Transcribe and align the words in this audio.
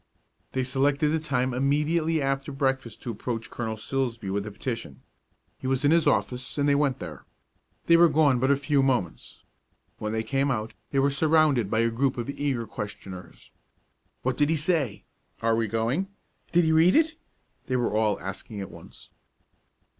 They 0.53 0.63
selected 0.63 1.09
the 1.09 1.19
time 1.19 1.53
immediately 1.53 2.23
after 2.23 2.51
breakfast 2.51 3.03
to 3.03 3.11
approach 3.11 3.51
Colonel 3.51 3.77
Silsbee 3.77 4.31
with 4.31 4.45
the 4.45 4.49
petition. 4.51 5.03
He 5.59 5.67
was 5.67 5.85
in 5.85 5.91
his 5.91 6.07
office, 6.07 6.57
and 6.57 6.67
they 6.67 6.73
went 6.73 6.97
there. 6.97 7.23
They 7.85 7.97
were 7.97 8.09
gone 8.09 8.39
but 8.39 8.49
a 8.49 8.55
few 8.55 8.81
moments. 8.81 9.43
When 9.99 10.11
they 10.11 10.23
came 10.23 10.49
out, 10.49 10.73
they 10.89 10.97
were 10.97 11.11
surrounded 11.11 11.69
by 11.69 11.81
a 11.81 11.91
group 11.91 12.17
of 12.17 12.31
eager 12.31 12.65
questioners. 12.65 13.51
"What 14.23 14.37
did 14.37 14.49
he 14.49 14.55
say?" 14.55 15.03
"Are 15.43 15.55
we 15.55 15.67
going?" 15.67 16.07
"Did 16.51 16.63
he 16.63 16.71
read 16.71 16.95
it?" 16.95 17.13
They 17.67 17.75
were 17.75 17.95
all 17.95 18.19
asking 18.19 18.59
at 18.59 18.71
once. 18.71 19.11